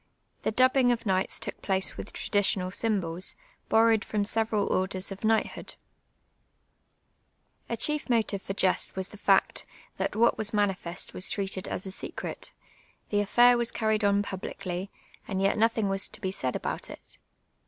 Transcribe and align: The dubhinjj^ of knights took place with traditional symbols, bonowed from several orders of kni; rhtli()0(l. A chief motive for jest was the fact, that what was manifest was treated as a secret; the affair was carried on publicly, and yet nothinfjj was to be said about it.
The 0.41 0.51
dubhinjj^ 0.51 0.91
of 0.93 1.05
knights 1.05 1.39
took 1.39 1.61
place 1.61 1.95
with 1.95 2.11
traditional 2.11 2.71
symbols, 2.71 3.35
bonowed 3.69 4.03
from 4.03 4.23
several 4.23 4.65
orders 4.73 5.11
of 5.11 5.19
kni; 5.21 5.47
rhtli()0(l. 5.47 5.75
A 7.69 7.77
chief 7.77 8.09
motive 8.09 8.41
for 8.41 8.55
jest 8.55 8.95
was 8.95 9.09
the 9.09 9.17
fact, 9.19 9.67
that 9.97 10.15
what 10.15 10.39
was 10.39 10.55
manifest 10.55 11.13
was 11.13 11.29
treated 11.29 11.67
as 11.67 11.85
a 11.85 11.91
secret; 11.91 12.51
the 13.11 13.19
affair 13.21 13.59
was 13.59 13.69
carried 13.69 14.03
on 14.03 14.23
publicly, 14.23 14.89
and 15.27 15.39
yet 15.39 15.55
nothinfjj 15.55 15.87
was 15.87 16.09
to 16.09 16.19
be 16.19 16.31
said 16.31 16.55
about 16.55 16.89
it. 16.89 17.19